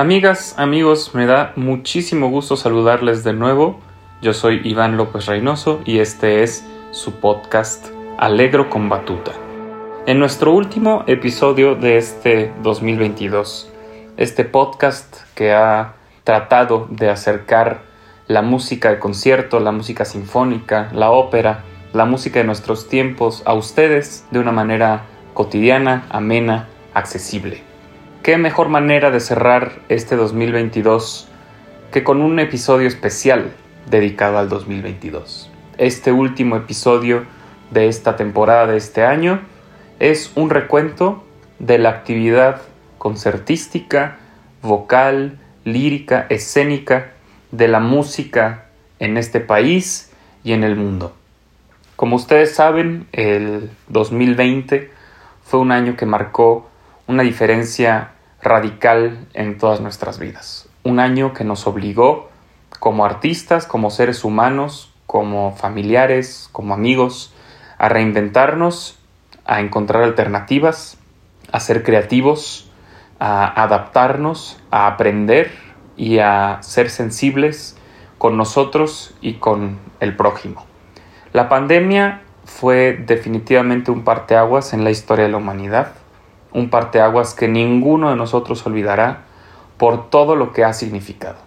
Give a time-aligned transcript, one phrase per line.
[0.00, 3.80] Amigas, amigos, me da muchísimo gusto saludarles de nuevo.
[4.22, 9.32] Yo soy Iván López Reynoso y este es su podcast Alegro con Batuta.
[10.06, 13.70] En nuestro último episodio de este 2022,
[14.16, 17.82] este podcast que ha tratado de acercar
[18.26, 23.52] la música de concierto, la música sinfónica, la ópera, la música de nuestros tiempos a
[23.52, 27.69] ustedes de una manera cotidiana, amena, accesible.
[28.30, 31.26] ¿Qué mejor manera de cerrar este 2022
[31.90, 33.50] que con un episodio especial
[33.90, 35.50] dedicado al 2022?
[35.78, 37.24] Este último episodio
[37.72, 39.40] de esta temporada de este año
[39.98, 41.24] es un recuento
[41.58, 42.62] de la actividad
[42.98, 44.18] concertística,
[44.62, 47.10] vocal, lírica, escénica
[47.50, 48.66] de la música
[49.00, 50.12] en este país
[50.44, 51.16] y en el mundo.
[51.96, 54.88] Como ustedes saben, el 2020
[55.42, 56.70] fue un año que marcó
[57.08, 58.12] una diferencia
[58.42, 60.68] radical en todas nuestras vidas.
[60.82, 62.30] Un año que nos obligó
[62.78, 67.34] como artistas, como seres humanos, como familiares, como amigos,
[67.78, 68.98] a reinventarnos,
[69.44, 70.98] a encontrar alternativas,
[71.52, 72.70] a ser creativos,
[73.18, 75.50] a adaptarnos, a aprender
[75.96, 77.76] y a ser sensibles
[78.18, 80.64] con nosotros y con el prójimo.
[81.32, 85.92] La pandemia fue definitivamente un parteaguas en la historia de la humanidad
[86.52, 89.22] un parteaguas que ninguno de nosotros olvidará
[89.76, 91.38] por todo lo que ha significado.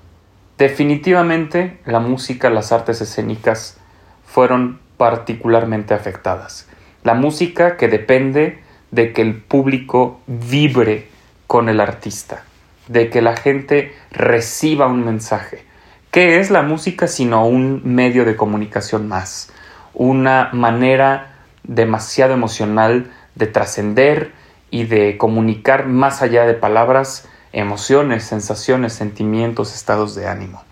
[0.57, 3.77] Definitivamente la música, las artes escénicas
[4.25, 6.67] fueron particularmente afectadas.
[7.03, 11.09] La música que depende de que el público vibre
[11.47, 12.43] con el artista,
[12.87, 15.65] de que la gente reciba un mensaje.
[16.11, 19.51] ¿Qué es la música sino un medio de comunicación más?
[19.93, 24.31] Una manera demasiado emocional de trascender,
[24.73, 30.63] y de comunicar más allá de palabras emociones, sensaciones, sentimientos, estados de ánimo.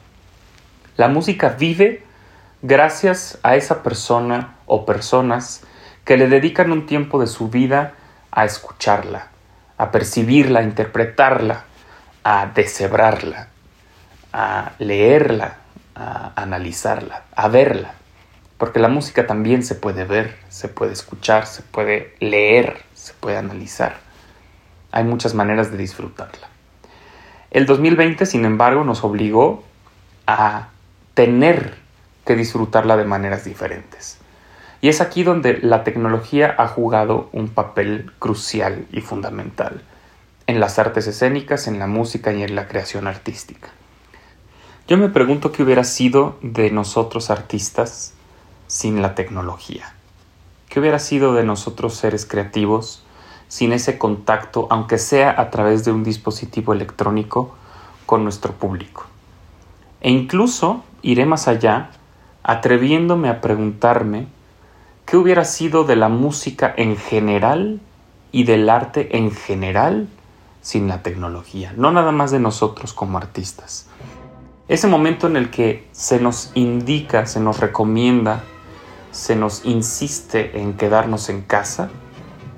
[0.97, 2.03] La música vive
[2.63, 5.61] gracias a esa persona o personas
[6.03, 7.93] que le dedican un tiempo de su vida
[8.31, 9.27] a escucharla,
[9.77, 11.65] a percibirla, a interpretarla,
[12.23, 13.49] a deshebrarla,
[14.33, 15.57] a leerla,
[15.93, 17.93] a analizarla, a verla.
[18.61, 23.37] Porque la música también se puede ver, se puede escuchar, se puede leer, se puede
[23.37, 23.97] analizar.
[24.91, 26.47] Hay muchas maneras de disfrutarla.
[27.49, 29.63] El 2020, sin embargo, nos obligó
[30.27, 30.67] a
[31.15, 31.73] tener
[32.23, 34.19] que disfrutarla de maneras diferentes.
[34.79, 39.81] Y es aquí donde la tecnología ha jugado un papel crucial y fundamental
[40.45, 43.69] en las artes escénicas, en la música y en la creación artística.
[44.87, 48.13] Yo me pregunto qué hubiera sido de nosotros artistas
[48.71, 49.93] sin la tecnología.
[50.69, 53.03] ¿Qué hubiera sido de nosotros seres creativos
[53.49, 57.53] sin ese contacto, aunque sea a través de un dispositivo electrónico,
[58.05, 59.07] con nuestro público?
[59.99, 61.89] E incluso iré más allá,
[62.43, 64.27] atreviéndome a preguntarme
[65.05, 67.81] qué hubiera sido de la música en general
[68.31, 70.07] y del arte en general
[70.61, 73.89] sin la tecnología, no nada más de nosotros como artistas.
[74.69, 78.45] Ese momento en el que se nos indica, se nos recomienda
[79.11, 81.89] se nos insiste en quedarnos en casa,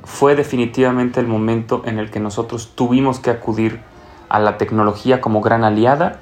[0.03, 3.81] fue definitivamente el momento en el que nosotros tuvimos que acudir
[4.29, 6.19] a la tecnología como gran aliada,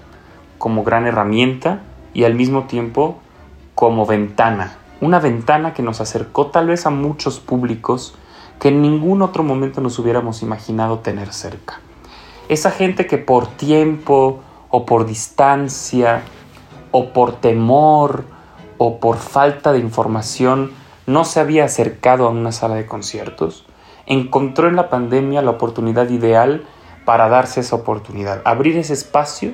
[0.57, 1.81] como gran herramienta
[2.13, 3.19] y al mismo tiempo
[3.75, 4.77] como ventana.
[5.01, 8.13] Una ventana que nos acercó tal vez a muchos públicos
[8.59, 11.79] que en ningún otro momento nos hubiéramos imaginado tener cerca.
[12.47, 16.21] Esa gente que por tiempo o por distancia
[16.91, 18.25] o por temor
[18.83, 20.71] o por falta de información
[21.05, 23.63] no se había acercado a una sala de conciertos,
[24.07, 26.65] encontró en la pandemia la oportunidad ideal
[27.05, 29.51] para darse esa oportunidad, abrir ese espacio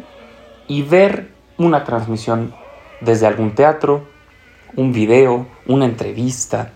[0.69, 2.53] y ver una transmisión
[3.01, 4.05] desde algún teatro,
[4.77, 6.71] un video, una entrevista,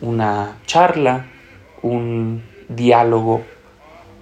[0.00, 1.26] una charla,
[1.82, 3.42] un diálogo,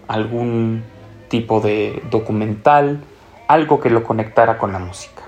[0.07, 0.85] algún
[1.29, 3.01] tipo de documental,
[3.49, 5.23] algo que lo conectara con la música.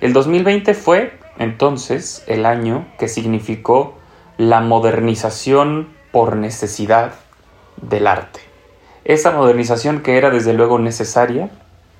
[0.00, 3.94] El 2020 fue entonces el año que significó
[4.36, 7.14] la modernización por necesidad
[7.80, 8.40] del arte.
[9.04, 11.50] Esa modernización que era desde luego necesaria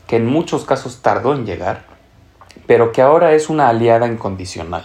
[0.07, 1.85] que en muchos casos tardó en llegar,
[2.67, 4.85] pero que ahora es una aliada incondicional.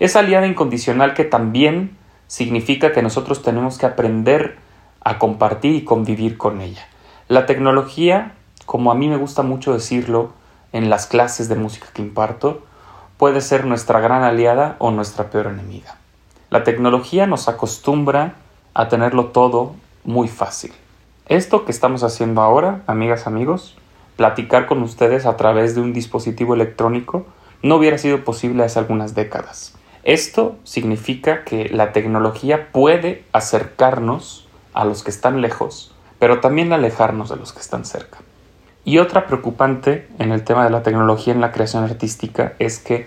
[0.00, 1.96] Esa aliada incondicional que también
[2.28, 4.56] significa que nosotros tenemos que aprender
[5.02, 6.86] a compartir y convivir con ella.
[7.26, 8.34] La tecnología,
[8.66, 10.32] como a mí me gusta mucho decirlo
[10.72, 12.62] en las clases de música que imparto,
[13.18, 15.96] puede ser nuestra gran aliada o nuestra peor enemiga.
[16.50, 18.36] La tecnología nos acostumbra
[18.72, 19.74] a tenerlo todo
[20.04, 20.72] muy fácil.
[21.26, 23.76] Esto que estamos haciendo ahora, amigas, amigos,
[24.16, 27.26] platicar con ustedes a través de un dispositivo electrónico,
[27.62, 29.74] no hubiera sido posible hace algunas décadas.
[30.04, 37.28] Esto significa que la tecnología puede acercarnos a los que están lejos, pero también alejarnos
[37.28, 38.18] de los que están cerca.
[38.88, 43.06] Y otra preocupante en el tema de la tecnología en la creación artística es que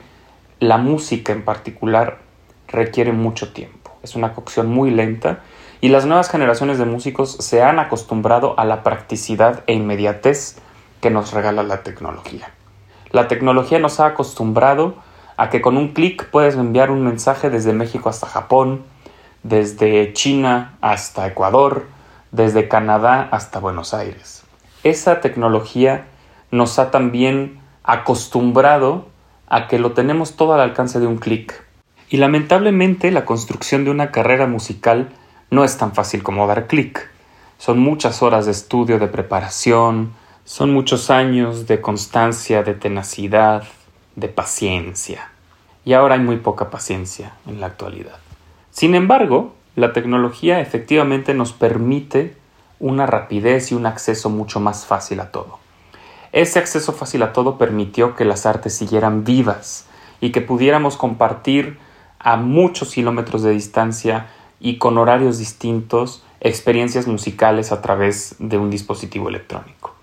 [0.60, 2.19] la música en particular
[2.68, 3.89] requiere mucho tiempo.
[4.04, 5.39] Es una cocción muy lenta
[5.81, 10.57] y las nuevas generaciones de músicos se han acostumbrado a la practicidad e inmediatez
[11.01, 12.51] que nos regala la tecnología.
[13.10, 14.94] La tecnología nos ha acostumbrado
[15.36, 18.83] a que con un clic puedes enviar un mensaje desde México hasta Japón,
[19.42, 21.88] desde China hasta Ecuador,
[22.30, 24.40] desde Canadá hasta Buenos Aires.
[24.83, 26.07] Esa tecnología
[26.50, 29.07] nos ha también acostumbrado
[29.48, 31.63] a que lo tenemos todo al alcance de un clic.
[32.10, 35.10] Y lamentablemente la construcción de una carrera musical
[35.50, 37.10] no es tan fácil como dar clic.
[37.57, 40.13] Son muchas horas de estudio, de preparación,
[40.45, 43.63] son muchos años de constancia, de tenacidad,
[44.16, 45.30] de paciencia.
[45.86, 48.18] Y ahora hay muy poca paciencia en la actualidad.
[48.72, 52.36] Sin embargo, la tecnología efectivamente nos permite
[52.81, 55.60] una rapidez y un acceso mucho más fácil a todo.
[56.33, 59.86] Ese acceso fácil a todo permitió que las artes siguieran vivas
[60.19, 61.78] y que pudiéramos compartir
[62.19, 64.28] a muchos kilómetros de distancia
[64.60, 69.94] y con horarios distintos experiencias musicales a través de un dispositivo electrónico.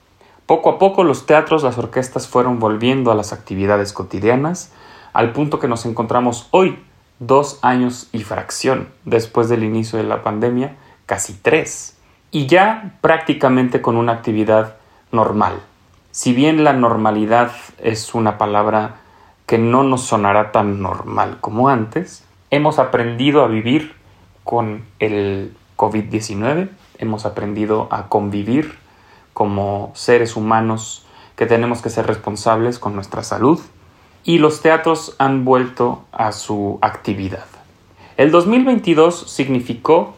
[0.46, 4.72] Poco a poco los teatros, las orquestas fueron volviendo a las actividades cotidianas,
[5.12, 6.78] al punto que nos encontramos hoy,
[7.18, 10.76] dos años y fracción después del inicio de la pandemia,
[11.06, 11.97] casi tres,
[12.30, 14.76] y ya prácticamente con una actividad
[15.12, 15.60] normal.
[16.10, 18.96] Si bien la normalidad es una palabra
[19.46, 23.94] que no nos sonará tan normal como antes, hemos aprendido a vivir
[24.44, 28.78] con el COVID-19, hemos aprendido a convivir
[29.32, 33.60] como seres humanos que tenemos que ser responsables con nuestra salud
[34.24, 37.46] y los teatros han vuelto a su actividad.
[38.16, 40.14] El 2022 significó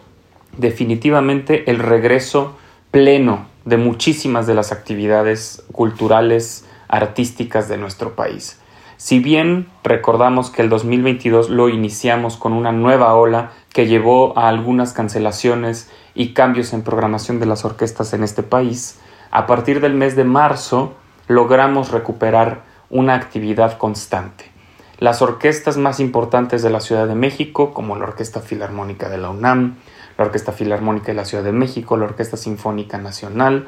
[0.56, 2.56] definitivamente el regreso
[2.90, 8.60] pleno de muchísimas de las actividades culturales, artísticas de nuestro país.
[8.96, 14.48] Si bien recordamos que el 2022 lo iniciamos con una nueva ola que llevó a
[14.48, 18.98] algunas cancelaciones y cambios en programación de las orquestas en este país,
[19.30, 20.94] a partir del mes de marzo
[21.28, 24.50] logramos recuperar una actividad constante.
[24.98, 29.30] Las orquestas más importantes de la Ciudad de México, como la Orquesta Filarmónica de la
[29.30, 29.76] UNAM,
[30.20, 33.66] la Orquesta Filarmónica de la Ciudad de México, la Orquesta Sinfónica Nacional,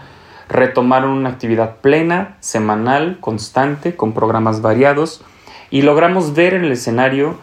[0.50, 5.25] retomaron una actividad plena, semanal, constante, con programas variados,
[5.70, 7.37] y logramos ver en el escenario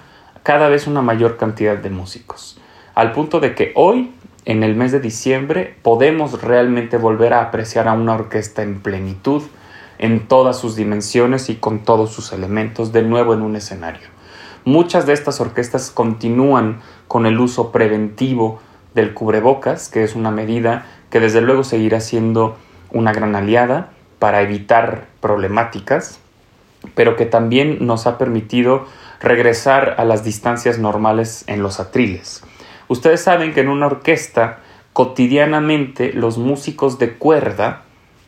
[0.43, 2.61] cada vez una mayor cantidad de músicos,
[2.93, 4.11] al punto de que hoy,
[4.45, 9.41] en el mes de diciembre, podemos realmente volver a apreciar a una orquesta en plenitud,
[9.97, 14.07] en todas sus dimensiones y con todos sus elementos, de nuevo en un escenario.
[14.65, 18.59] Muchas de estas orquestas continúan con el uso preventivo
[18.99, 22.57] del cubrebocas, que es una medida que desde luego seguirá siendo
[22.91, 23.89] una gran aliada
[24.19, 26.19] para evitar problemáticas,
[26.95, 28.85] pero que también nos ha permitido
[29.21, 32.43] regresar a las distancias normales en los atriles.
[32.87, 34.59] Ustedes saben que en una orquesta
[34.93, 37.83] cotidianamente los músicos de cuerda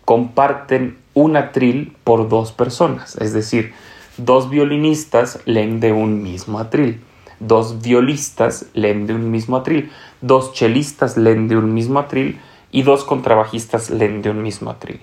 [0.05, 3.73] comparten un atril por dos personas, es decir,
[4.17, 7.01] dos violinistas leen de un mismo atril,
[7.39, 12.39] dos violistas leen de un mismo atril, dos chelistas leen de un mismo atril
[12.71, 15.01] y dos contrabajistas leen de un mismo atril.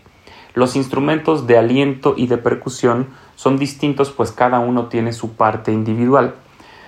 [0.55, 5.73] Los instrumentos de aliento y de percusión son distintos pues cada uno tiene su parte
[5.73, 6.35] individual.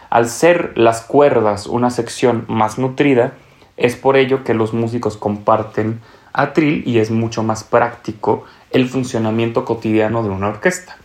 [0.08, 3.34] Al ser las cuerdas una sección más nutrida,
[3.76, 6.00] es por ello que los músicos comparten
[6.32, 10.96] atril y es mucho más práctico el funcionamiento cotidiano de una orquesta.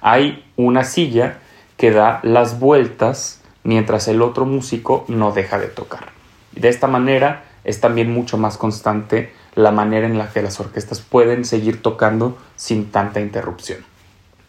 [0.00, 1.38] Hay una silla
[1.76, 6.17] que da las vueltas mientras el otro músico no deja de tocar.
[6.58, 11.00] De esta manera es también mucho más constante la manera en la que las orquestas
[11.00, 13.78] pueden seguir tocando sin tanta interrupción.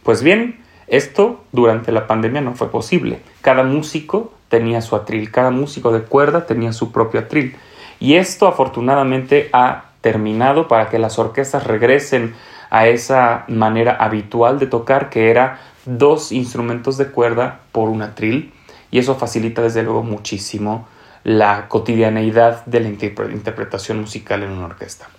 [0.04, 3.20] Pues bien, esto durante la pandemia no fue posible.
[3.42, 7.56] Cada músico tenía su atril, cada músico de cuerda tenía su propio atril.
[8.00, 12.34] Y esto afortunadamente ha terminado para que las orquestas regresen
[12.72, 18.54] a esa manera habitual de tocar que era dos instrumentos de cuerda por una tril
[18.92, 20.88] y eso facilita desde luego muchísimo
[21.24, 25.10] la cotidianeidad de la interpretación musical en una orquesta.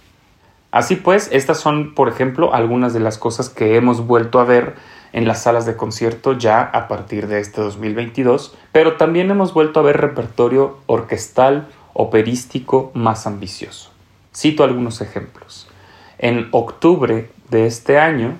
[0.70, 4.74] Así pues, estas son, por ejemplo, algunas de las cosas que hemos vuelto a ver
[5.12, 9.80] en las salas de concierto ya a partir de este 2022, pero también hemos vuelto
[9.80, 13.90] a ver repertorio orquestal, operístico más ambicioso.
[14.34, 15.68] Cito algunos ejemplos.
[16.18, 18.36] En octubre de este año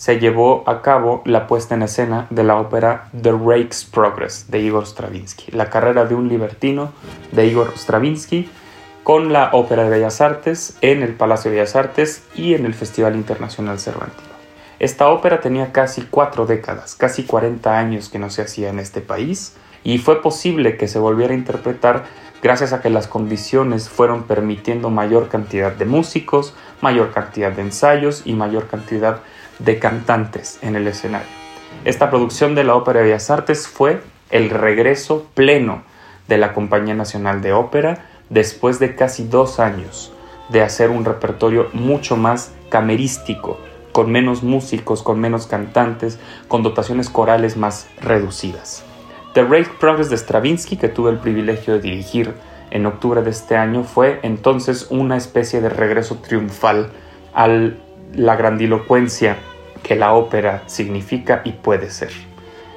[0.00, 4.60] se llevó a cabo la puesta en escena de la ópera The Rake's Progress de
[4.60, 6.92] Igor Stravinsky, la carrera de un libertino
[7.32, 8.48] de Igor Stravinsky,
[9.02, 12.72] con la Ópera de Bellas Artes en el Palacio de Bellas Artes y en el
[12.72, 14.30] Festival Internacional Cervantino.
[14.78, 19.02] Esta ópera tenía casi cuatro décadas, casi 40 años que no se hacía en este
[19.02, 19.54] país,
[19.84, 22.04] y fue posible que se volviera a interpretar
[22.42, 28.22] gracias a que las condiciones fueron permitiendo mayor cantidad de músicos, mayor cantidad de ensayos
[28.24, 29.20] y mayor cantidad
[29.64, 31.28] de cantantes en el escenario.
[31.84, 35.82] Esta producción de la Ópera de Bellas Artes fue el regreso pleno
[36.28, 40.12] de la Compañía Nacional de Ópera después de casi dos años
[40.50, 43.58] de hacer un repertorio mucho más camerístico,
[43.92, 48.84] con menos músicos, con menos cantantes, con dotaciones corales más reducidas.
[49.34, 52.34] The Rake Progress de Stravinsky, que tuve el privilegio de dirigir
[52.70, 56.90] en octubre de este año, fue entonces una especie de regreso triunfal
[57.32, 57.48] a
[58.12, 59.36] la grandilocuencia
[59.90, 62.12] que la ópera significa y puede ser.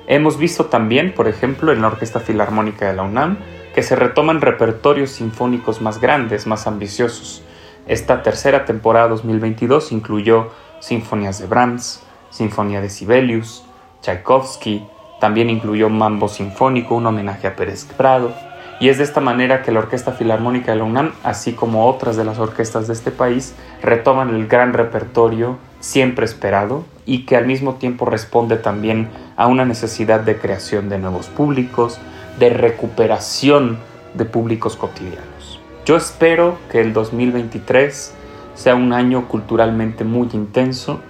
[0.07, 3.37] Hemos visto también, por ejemplo, en la Orquesta Filarmónica de la UNAM,
[3.75, 7.43] que se retoman repertorios sinfónicos más grandes, más ambiciosos.
[7.85, 12.01] Esta tercera temporada 2022 incluyó sinfonías de Brahms,
[12.31, 13.63] sinfonía de Sibelius,
[14.01, 14.83] Tchaikovsky,
[15.21, 18.33] también incluyó Mambo Sinfónico, un homenaje a Pérez Prado,
[18.79, 22.17] y es de esta manera que la Orquesta Filarmónica de la UNAM, así como otras
[22.17, 23.53] de las orquestas de este país,
[23.83, 29.65] retoman el gran repertorio siempre esperado y que al mismo tiempo responde también a una
[29.65, 31.99] necesidad de creación de nuevos públicos,
[32.39, 33.77] de recuperación
[34.13, 35.59] de públicos cotidianos.
[35.85, 38.13] Yo espero que el 2023
[38.55, 41.01] sea un año culturalmente muy intenso,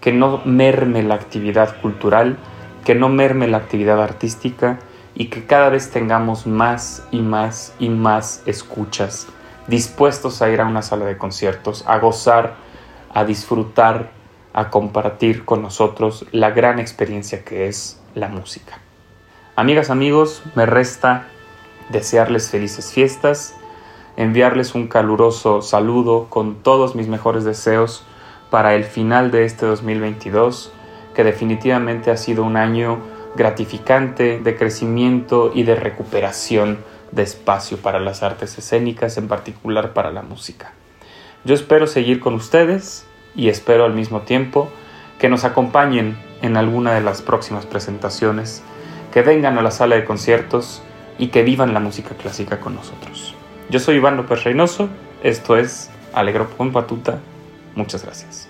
[0.00, 2.36] que no merme la actividad cultural,
[2.84, 4.78] que no merme la actividad artística
[5.12, 9.26] y que cada vez tengamos más y más y más escuchas
[9.66, 12.54] dispuestos a ir a una sala de conciertos, a gozar,
[13.12, 14.19] a disfrutar,
[14.52, 18.78] a compartir con nosotros la gran experiencia que es la música.
[19.56, 21.28] Amigas, amigos, me resta
[21.90, 23.54] desearles felices fiestas,
[24.16, 28.04] enviarles un caluroso saludo con todos mis mejores deseos
[28.50, 30.72] para el final de este 2022
[31.14, 32.98] que definitivamente ha sido un año
[33.34, 36.78] gratificante de crecimiento y de recuperación
[37.12, 40.72] de espacio para las artes escénicas, en particular para la música.
[41.44, 44.70] Yo espero seguir con ustedes y espero al mismo tiempo
[45.18, 48.62] que nos acompañen en alguna de las próximas presentaciones,
[49.12, 50.82] que vengan a la sala de conciertos
[51.18, 53.34] y que vivan la música clásica con nosotros.
[53.68, 54.88] Yo soy Iván López Reynoso,
[55.22, 57.18] esto es Alegro con Patuta,
[57.74, 58.48] muchas gracias.